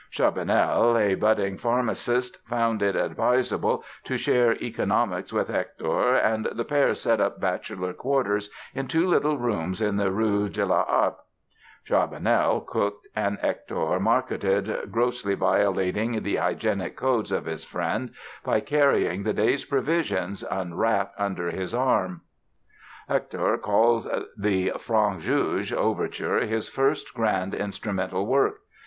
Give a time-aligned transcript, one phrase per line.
[0.09, 6.95] Charbonnel, a budding pharmacist, found it advisable to share economics with Hector and the pair
[6.95, 11.19] set up bachelor quarters in two little rooms in the Rue de la Harpe.
[11.85, 18.09] Charbonnel cooked and Hector marketed, grossly violating the hygienic codes of his friend
[18.43, 22.21] by carrying the day's provisions unwrapped under his arm.
[23.07, 28.61] Hector calls the "Francs Juges" overture his "first grand instrumental work".